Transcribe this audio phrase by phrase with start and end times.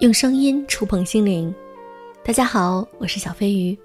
[0.00, 1.52] 用声音触碰心灵。
[2.24, 3.76] 大家好，我是小飞鱼。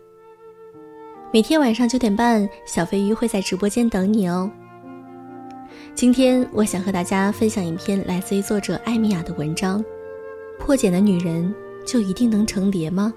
[1.33, 4.47] 每天晚上九点半，小飞鱼会在直播间等你哦。
[5.95, 9.83] 今天我想和大家分享一篇来自于作者艾米亚的文章：
[10.59, 11.51] 破茧的女人
[11.83, 13.11] 就一定能成蝶吗？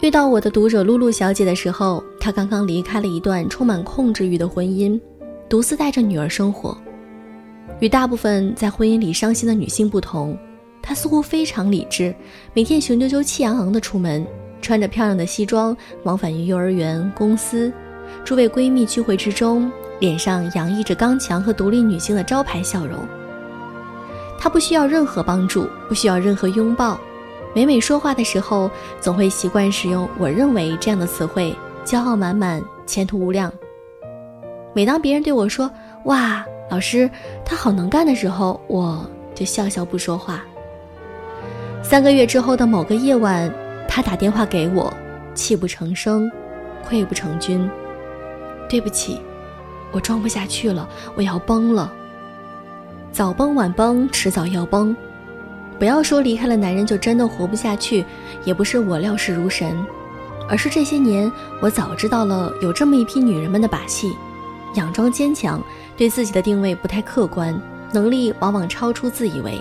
[0.00, 4.98] 遇到我的读者露露小姐的时候，她刚刚离开了一段充满控制欲的婚姻，
[5.50, 6.74] 独自带着女儿生活。
[7.80, 10.36] 与大部分在婚姻里伤心的女性不同，
[10.82, 12.14] 她似乎非常理智，
[12.52, 14.26] 每天雄赳赳、气昂昂地出门，
[14.60, 17.72] 穿着漂亮的西装，往返于幼儿园、公司，
[18.24, 19.70] 诸位闺蜜聚会之中，
[20.00, 22.98] 脸上洋溢着刚强和独立女性的招牌笑容。
[24.40, 26.98] 她不需要任何帮助，不需要任何拥抱，
[27.54, 28.70] 每每说话的时候，
[29.00, 31.54] 总会习惯使用“我认为”这样的词汇，
[31.84, 33.52] 骄傲满满，前途无量。
[34.74, 35.70] 每当别人对我说
[36.06, 37.10] “哇”，老师，
[37.44, 39.04] 他好能干的时候，我
[39.34, 40.42] 就笑笑不说话。
[41.82, 43.50] 三个月之后的某个夜晚，
[43.88, 44.92] 他打电话给我，
[45.34, 46.30] 泣不成声，
[46.86, 47.68] 溃不成军。
[48.68, 49.18] 对不起，
[49.92, 51.90] 我装不下去了，我要崩了。
[53.10, 54.94] 早崩晚崩，迟早要崩。
[55.78, 58.04] 不要说离开了男人就真的活不下去，
[58.44, 59.74] 也不是我料事如神，
[60.50, 64.12] 而是这些年我早知道了有这么一批女人们的把戏，
[64.78, 65.62] 佯装坚强。
[65.96, 67.60] 对自己的定位不太客观，
[67.92, 69.60] 能力往往超出自以为。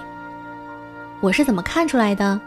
[1.20, 2.40] 我是怎么看出来的？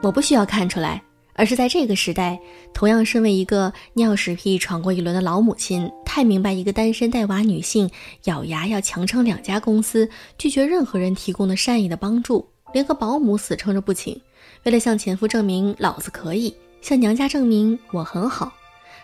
[0.00, 1.02] 我不需要看出来，
[1.34, 2.40] 而是在这个时代，
[2.72, 7.90] 同样身为一个尿屎屁闯过一轮的老母亲，太明白一个单身带娃女性
[8.24, 14.18] 咬牙要强撑两家公司，拒绝任何人提供的善意的帮助，连个保姆死撑着不请，
[14.64, 18.50] 为了向前夫证明老子可以，向娘家证明我很好，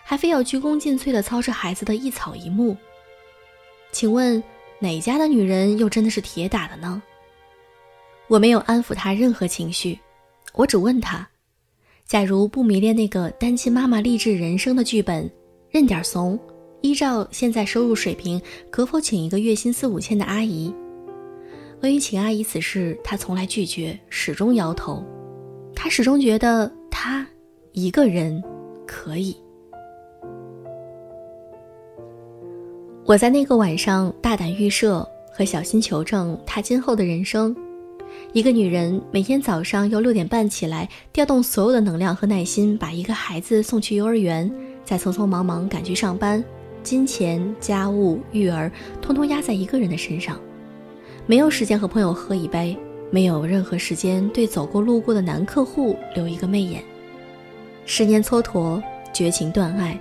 [0.03, 2.75] 还非要鞠躬尽瘁的操持孩子的一草一木。
[3.95, 4.43] 请问
[4.77, 7.01] 哪家的女人又真的是铁打的呢？
[8.27, 9.97] 我没有安抚她任何情绪，
[10.53, 11.25] 我只问她：
[12.05, 15.31] 假如不迷恋那个单亲妈妈励志人生的剧本，
[15.71, 16.37] 认点怂，
[16.81, 20.75] 依照现在收入水平，可否请一个月薪四五千的阿姨？
[21.79, 25.01] 关于请阿姨此事，她从来拒绝，始终摇头。
[25.73, 27.25] 她始终觉得她
[27.71, 28.43] 一个人
[28.85, 29.33] 可以。
[33.07, 37.55] 我在那个晚上大胆预设和小心求证她今后的人生。
[38.33, 44.51] 一个女人每天早上要六点半起来，调动所有的能量和耐心，把一个孩子送去幼儿园，
[44.83, 46.43] 再匆匆忙忙赶去上班，
[46.81, 48.71] 金钱、家务、育儿，
[49.03, 50.39] 通通压在一个人的身上。
[51.27, 52.75] 没有时间和朋友喝一杯，
[53.11, 56.83] 没有任何时间对走过路过的男客户留一个媚眼。
[57.85, 58.81] 十年蹉跎，
[59.13, 59.95] 绝情断爱，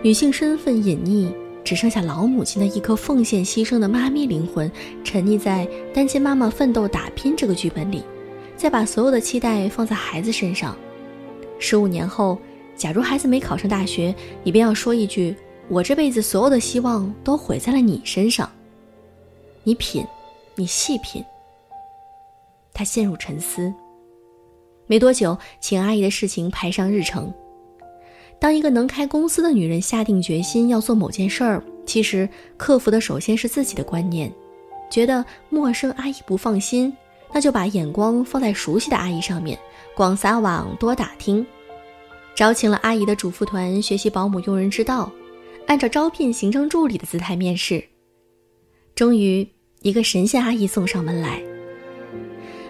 [0.00, 1.30] 女性身份隐匿。
[1.70, 4.68] 只剩下老母亲的一颗奉献牺牲的妈咪灵魂，
[5.04, 8.02] 沉溺在单亲妈妈奋斗打拼这个剧本里，
[8.56, 10.76] 再把所有的期待放在孩子身上。
[11.60, 12.36] 十五年后，
[12.74, 15.36] 假如孩子没考上大学，你便要说一句
[15.70, 18.50] ：“我这辈子所有的希望都毁在了你身上。”
[19.62, 20.04] 你品，
[20.56, 21.24] 你细品。
[22.74, 23.72] 他陷入沉思。
[24.88, 27.32] 没多久，请阿姨的事情排上日程。
[28.40, 34.32] 当一个能开公司的女人下定决心要做某件事儿，其实克服的首先是自己的观念，
[34.90, 36.90] 觉得陌生阿姨不放心，
[37.34, 39.58] 那就把眼光放在熟悉的阿姨上面，
[39.94, 41.46] 广撒网多打听，
[42.34, 45.12] 招请了阿姨的主妇团学习保姆用人之道，
[45.66, 47.84] 按照招聘行政助理的姿态面试，
[48.94, 49.46] 终于
[49.82, 51.42] 一个神仙阿姨送上门来。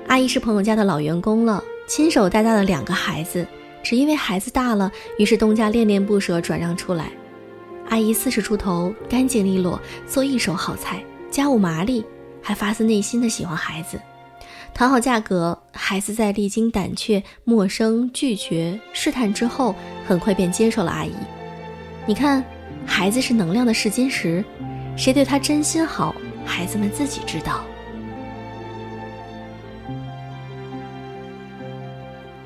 [0.08, 3.46] 阿姨是朋友家的老员工了，亲手带大了两个孩子。
[3.82, 7.10] 只因为孩子大了，于是东家恋恋不舍，转让出来。
[7.88, 12.04] 阿姨四十出头，干净利落，做一手好菜，家务麻利，
[12.40, 14.00] 还发自内心的喜欢孩子。
[14.72, 19.74] 谈好价格，孩子在历经胆怯、陌生、拒绝、试探之后，
[20.06, 21.12] 很快便接受了阿姨。
[22.06, 22.44] 你看，
[22.86, 24.44] 孩子是能量的试金石，
[24.96, 26.14] 谁对他真心好，
[26.46, 27.64] 孩子们自己知道。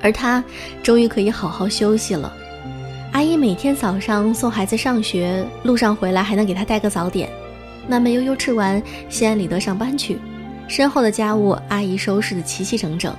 [0.01, 0.43] 而他
[0.83, 2.31] 终于可以好好休息了。
[3.11, 7.29] 阿姨每天早上送孩子上学，路上回来还能给他带个早点，
[7.87, 10.19] 慢慢悠悠吃完，心安理得上班去。
[10.67, 13.15] 身后的家务，阿姨收拾的齐齐整整。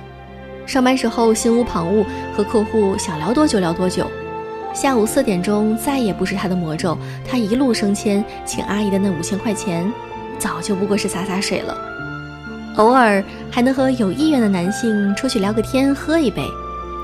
[0.65, 4.05] 上班时候心无旁骛，和客户想聊多久聊多久。
[4.73, 6.95] 下午四点钟再也不是他的魔咒，
[7.27, 9.91] 他一路升迁，请阿姨的那五千块钱，
[10.37, 11.75] 早就不过是洒洒水了。
[12.75, 16.43] 偶尔还能和有意愿的男性出去聊个天，喝一杯。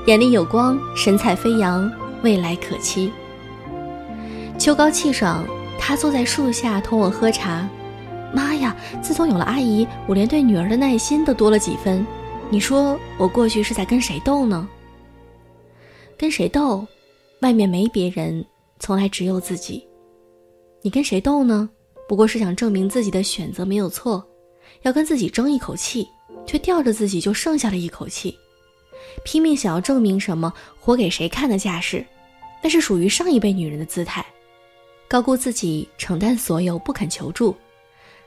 [0.06, 1.90] 眼里有光，神采飞扬，
[2.22, 3.10] 未来可期。
[4.58, 5.46] 秋高气爽，
[5.78, 7.66] 他坐在树下同我喝茶。
[8.30, 12.06] 妈呀，自从有了阿姨，我连对女儿的耐心都多了几分。
[12.50, 14.68] 你说我过去是在跟谁斗呢？
[16.18, 16.86] 跟谁斗？
[17.40, 18.44] 外面没别人，
[18.78, 19.82] 从来只有自己。
[20.82, 21.66] 你跟谁斗呢？
[22.06, 24.22] 不过是想证明自己的选择没有错，
[24.82, 26.06] 要跟自己争一口气，
[26.44, 28.36] 却吊着自己就剩下了一口气，
[29.22, 32.04] 拼命想要证明什么，活给谁看的架势，
[32.62, 34.24] 那是属于上一辈女人的姿态，
[35.06, 37.54] 高估自己，承担所有，不肯求助。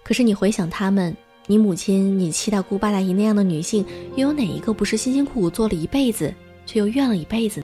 [0.03, 3.85] 可是你回想他们，你母亲、你七大姑八大姨那样的女性，
[4.15, 6.33] 又有哪一个不是辛辛苦苦做了一辈子，
[6.65, 7.63] 却又怨了一辈子？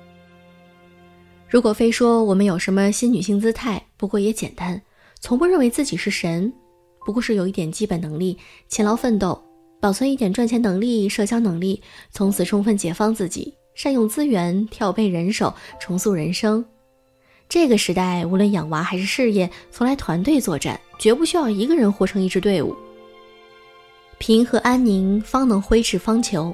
[1.48, 4.81] 如果非说我们有什么新女性姿态，不过也简单，
[5.20, 6.52] 从不认为自己是神，
[7.06, 8.38] 不过是有一点基本能力，
[8.70, 9.43] 勤劳奋斗，
[9.83, 16.63] 保存一点赚钱能力、社交能力，从此充分解放自己，善用资源，调配人手，重塑人生。
[17.50, 22.74] 这个时代，无论养娃还是事业，从来团队作战，绝不需要一个人活成一支队伍。
[24.19, 26.53] 平和安宁，方能挥斥方遒。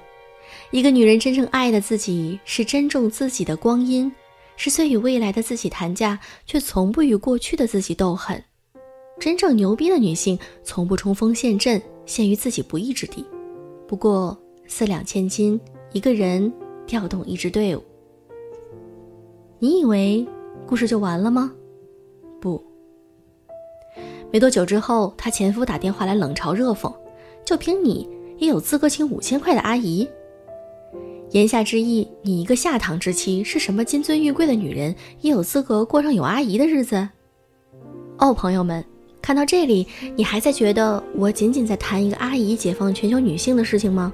[0.72, 4.12] 一个女人真正爱的自己，是珍重自己的光阴。
[4.58, 8.44] 是虽与未来的自己谈价，却从不与过去的自己斗狠。
[9.20, 11.80] 真正牛逼的女性，从不冲锋陷阵，
[12.10, 13.24] 陷于自己不义之地。
[13.88, 14.36] 不过
[14.66, 15.62] 四两千金，
[15.94, 16.52] 一个人
[16.88, 17.84] 调动一支队伍。
[19.60, 20.28] 你以为
[20.66, 21.54] 故事就完了吗？
[22.42, 22.60] 不。
[24.32, 26.92] 没多久之后，她前夫打电话来冷嘲热讽
[27.46, 28.10] ：“就凭你，
[28.40, 30.10] 也有资格请五千块的阿姨？”
[31.30, 37.08] 言下之意，你一个下堂之妻，是什么金尊玉贵的女人，也有资格过上有阿姨的日子？
[38.18, 38.84] 哦，朋友们，
[39.30, 39.86] 看到这里，
[40.16, 44.12] 你还在觉得我仅仅在谈一个阿姨解放全球女性的事情吗？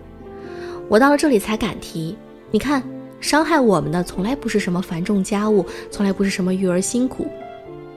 [0.89, 2.17] 我到了这里才敢提。
[2.51, 2.83] 你看，
[3.21, 7.27] 伤害我们的从来不是什么繁重家务，从来不是什么育儿辛苦，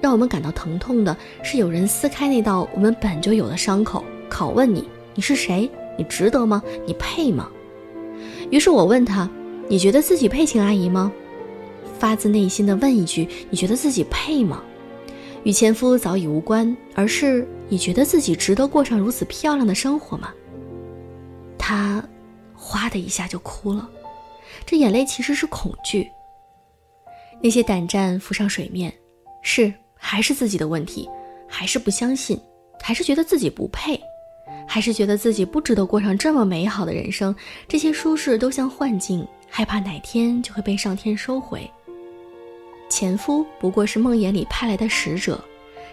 [0.00, 4.84] 让我们感到疼痛的是有人撕开那道我们本就有的伤口，拷问你：
[5.16, 5.68] 你是谁？
[5.98, 6.62] 你值得吗？
[6.86, 7.48] 你配吗？
[8.48, 9.28] 于是我问他
[9.66, 11.10] ：“你觉得自己配请阿姨吗？”
[11.98, 14.62] 发自内心的问一句：“你觉得自己配吗？”
[15.48, 20.30] 与前夫早已无关，而是你觉得自己值得过上如此漂亮的生活吗？
[21.58, 22.06] 他
[22.54, 23.88] 哗的一下就哭了，
[24.66, 26.06] 这眼泪其实是恐惧。
[27.40, 28.92] 那些胆战浮上水面，
[29.40, 31.08] 是还是自己的问题？
[31.48, 32.38] 还是不相信？
[32.82, 33.98] 还是觉得自己不配？
[34.66, 37.34] 还是觉得自己不值得过上这么美好的人生，
[37.66, 41.70] 这些舒适都像幻境，害怕哪天就会被上天收回。
[42.88, 45.42] 前夫不过是梦魇里派来的使者，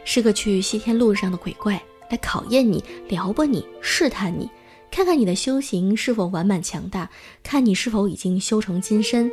[0.04, 4.50] 是个去西天路上的鬼怪，来考验你、撩拨你、试探你，
[4.90, 7.10] 看看你的修行是否完满强大，
[7.44, 9.30] 看你是否已经修成金身。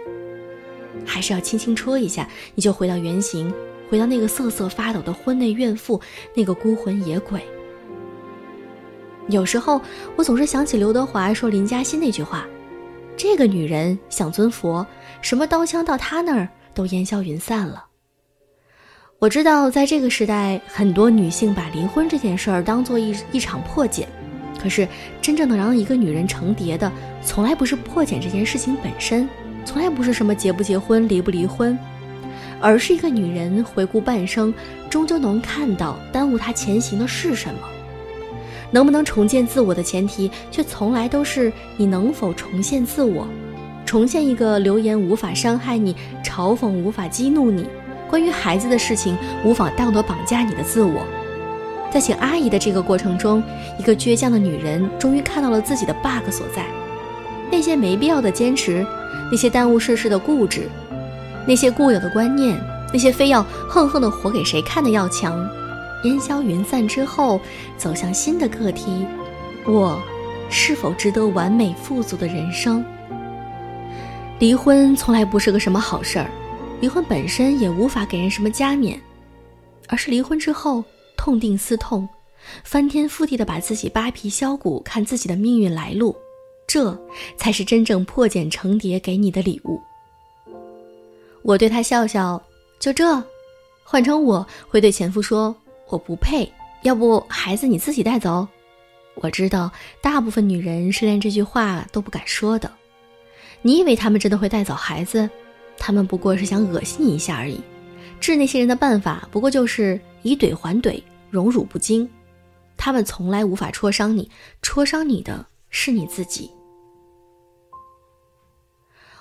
[1.06, 3.52] 还是要轻轻戳一下，你就回到原形，
[3.88, 6.00] 回到那个瑟瑟发抖的婚内怨妇，
[6.34, 7.40] 那个孤魂野鬼。
[9.28, 9.80] 有时候，
[10.16, 12.46] 我总是想起刘德华说林嘉欣那句话
[13.16, 14.84] ：“这个女人想尊佛，
[15.22, 17.86] 什么刀枪到她那儿都烟消云散了。”
[19.18, 24.08] 我知道，在这个时代，很多女性把离婚这件事儿当做一一场破茧。
[24.60, 24.86] 可是，
[25.20, 26.90] 真正能让一个女人成蝶的，
[27.24, 29.28] 从来不是破茧这件事情本身，
[29.64, 31.76] 从来不是什么结不结婚、离不离婚，
[32.60, 34.52] 而是一个女人回顾半生，
[34.88, 37.60] 终究能看到耽误她前行的是什么。
[38.70, 43.26] 能不能重建自我的前提，却从来都是你能否重现自我，
[43.92, 45.94] 重现一个流言无法伤害你，
[46.24, 47.66] 嘲讽无法激怒你，
[48.08, 51.02] 关于孩子的事情无法道德绑架你的自我。
[51.90, 53.42] 在请阿姨的这个过程中，
[53.78, 56.64] 一个倔强的女人终于看到了自己的 bug 所在，
[57.50, 58.82] 那些没必要的坚持，
[59.30, 60.70] 那些耽误事事的固执，
[61.46, 62.58] 那些固有的观念，
[62.94, 65.46] 那些非要横横的活给谁看的要强。
[66.04, 67.38] 烟消云散之后，
[67.76, 69.06] 走向新的个体，
[69.66, 70.00] 我
[70.48, 72.82] 是否值得完美富足的人生？
[74.42, 76.28] 离婚从来不是个什么好事儿，
[76.80, 79.00] 离婚本身也无法给人什么加冕，
[79.86, 80.82] 而是离婚之后
[81.16, 82.08] 痛定思痛，
[82.64, 86.16] 翻天覆地的把自己扒皮削骨，看自己的命运来路，
[86.66, 86.92] 这
[87.36, 89.80] 才是真正破茧成蝶给你的礼物。
[91.44, 92.42] 我对他笑笑，
[92.80, 93.22] 就这，
[93.84, 95.54] 换成我会对前夫说。
[95.86, 98.48] 我不配，要不孩子你自己带走。
[99.14, 99.70] 我知道
[100.00, 102.68] 大部分女人是连这句话都不敢说的。
[103.62, 105.28] 你以为他们真的会带走孩子？
[105.78, 107.60] 他们不过是想恶心你一下而已。
[108.20, 112.08] 治那些人的办法不过就是以怼还怼，荣辱不惊。
[112.76, 116.50] 他们从来无法戳伤你，戳伤你的是你自己。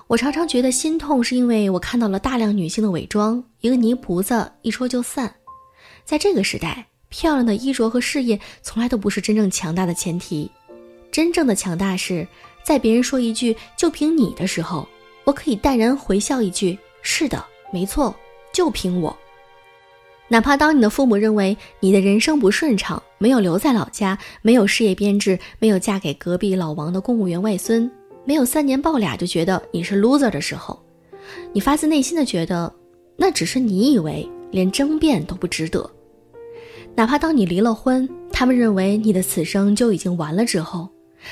[0.08, 5.34] 我常常觉得心痛，是因为我看到了大量女性的伪装，一个泥菩萨一戳就散。
[6.04, 10.52] 在这个时代，漂亮的衣着和事业从来都不是真正强大的前提，
[11.12, 12.28] 真正的强大是
[12.64, 14.88] 在别人说一句“就凭你”的时候，
[15.24, 18.16] 我可以淡然回笑一句：“是的，没错，
[18.54, 19.16] 就凭我。”
[20.28, 27.92] 哪怕当你的父母认为你的人生不顺畅，没有留在老家，没有事业编制，没有嫁给隔壁老王的公务员外孙，
[28.24, 30.82] 没有三年抱俩就觉得你是 loser 的时候，
[31.52, 32.74] 你发自内心的觉得，
[33.18, 35.90] 那只是你以为连争辩都不值得。
[36.96, 40.90] 哪怕当你离了婚，他们认为你的此生就已经完了之后，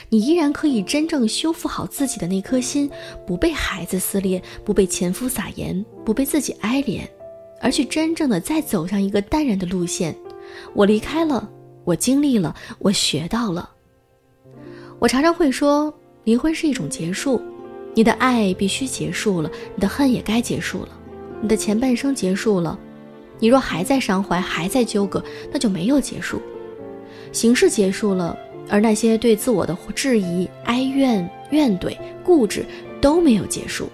[0.10, 2.90] 你依然可以真正修复好自己的那颗心，
[3.26, 7.02] 不被孩子撕裂，不被前夫撒盐，不被自己哀怜。
[7.62, 10.16] 而去真正的再走上一个淡然的路线，
[10.74, 11.50] 我离开了，
[11.84, 13.70] 我经历了，我学到了。
[14.98, 15.94] 我常常会说，
[16.24, 17.42] 离婚是一种结束，
[17.94, 20.90] 你的爱必须结束了，你的恨也该结束了，
[21.42, 22.80] 你的前半生结束了，
[23.40, 26.42] 你若还在伤怀，还在纠葛，那就没有结束。
[27.32, 28.38] 形式结束了，
[28.70, 32.66] 而那些对自我的质疑、哀怨、怨怼、固执
[33.02, 33.90] 都没有结束。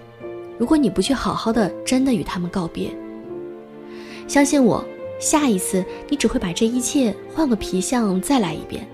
[0.58, 2.90] 如果你不去好好的，真的与他们告别。
[4.28, 4.84] 相信我，
[5.20, 8.86] 下一次你只会把这一切换个皮相再来一遍。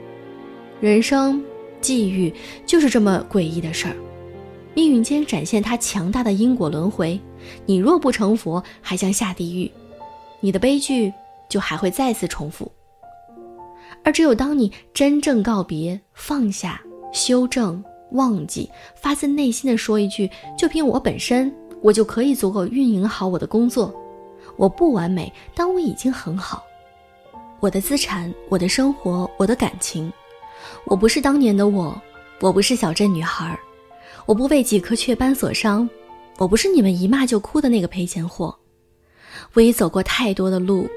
[0.80, 1.42] 人生
[1.80, 2.32] 际遇
[2.66, 3.96] 就是这么诡异的事儿，
[4.74, 7.18] 命运间展现它强大的因果轮回。
[7.66, 9.70] 你若不成佛，还将下地狱，
[10.40, 11.12] 你的悲剧
[11.48, 12.70] 就还会再次重复。
[14.04, 16.80] 而只有当你真正告别、放下、
[17.12, 17.82] 修正、
[18.12, 23.94] 忘记，发自内心的说一句“就凭我本身，我就可以足够运营好我的工作”。
[24.56, 26.62] 我不完美，但我已经很好。
[27.60, 30.12] 我的资产，我的生活，我的感情，
[30.84, 32.00] 我不是当年的我，
[32.40, 33.58] 我不是小镇女孩，
[34.26, 35.88] 我不为几颗雀斑所伤，
[36.38, 38.54] 我不是你们一骂就哭的那个赔钱货。
[39.54, 40.88] 我已走过太多的路，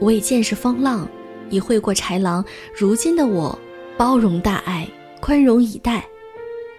[0.00, 1.08] 我已见识风浪，
[1.50, 2.44] 已会过豺狼。
[2.76, 3.58] 如今的我，
[3.96, 4.88] 包容大爱，
[5.20, 6.04] 宽容以待。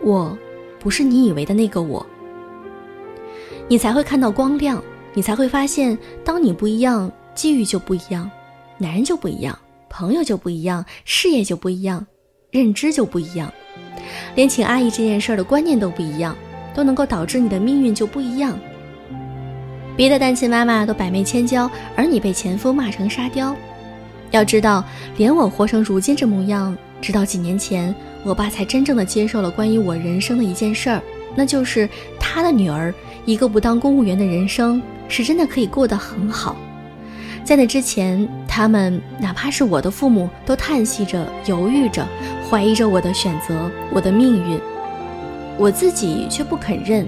[0.01, 0.37] 我，
[0.79, 2.05] 不是你以为的那个我。
[3.67, 4.81] 你才会看到光亮。
[5.15, 8.29] 你才会发现，当你不一样，机遇就不一样，
[8.77, 9.57] 男人就不一样，
[9.89, 12.05] 朋友就不一样，事业就不一样，
[12.51, 13.51] 认知就不一样，
[14.35, 16.37] 连请阿姨这件事儿的观念都不一样，
[16.75, 18.57] 都能够导致你的命运就不一样。
[19.97, 23.55] 别的单亲妈妈都百媚千娇，而你被前夫骂成沙雕。
[24.31, 24.83] 要知道，
[25.17, 27.93] 连我活成如今这模样，直到几年前，
[28.23, 31.01] 我爸才真正的接受了关于我人生的一件事儿，
[31.35, 32.93] 那就是他的女儿
[33.25, 34.81] 一个不当公务员的人生。
[35.11, 36.55] 是真的可以过得很好，
[37.43, 42.07] 在那之前，他们哪怕是我的父母，都叹息着、犹豫着、
[42.47, 44.59] 怀疑着我的选择、我的命运。
[45.57, 47.07] 我自己却不肯认，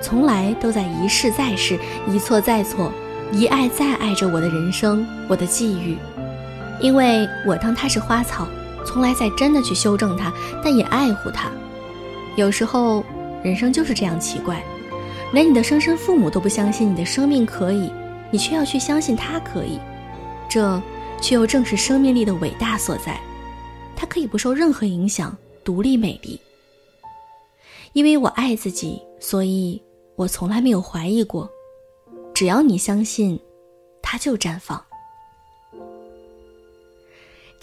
[0.00, 1.78] 从来都在一试再试、
[2.10, 2.90] 一错再错、
[3.30, 5.98] 一爱再爱着我的人生、我的际遇。
[6.80, 8.46] 因为我当它是花草，
[8.84, 11.50] 从来在真的去修正它，但也爱护它。
[12.36, 13.04] 有时候，
[13.42, 14.62] 人生就是这样奇怪。
[15.32, 17.90] 连你的生身父母都不相信你的生命可以，
[18.30, 19.80] 你却要去相信它可以，
[20.48, 20.80] 这
[21.20, 23.18] 却又正是生命力的伟大所在。
[23.96, 26.40] 它可以不受任何影响，独立美丽。
[27.92, 29.82] 因为我爱自己，所以
[30.14, 31.50] 我从来没有怀疑过。
[32.34, 33.40] 只要你相信，
[34.02, 34.85] 它就绽放。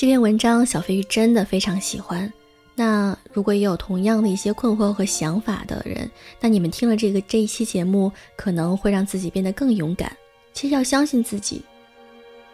[0.03, 2.29] 这篇文章，小飞鱼真的非常喜欢。
[2.75, 10.12] 那如果也有同样的一些困惑和想法的人，那你们听了这个这一期节目，可能会让自己变得更勇敢。
[10.51, 11.63] 其实要相信自己，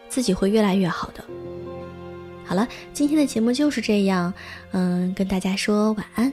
[0.08, 1.24] 自己会越来越好的。
[2.44, 4.32] 好了，今天的节目就是这样，
[4.70, 6.32] 嗯，跟大家说晚安。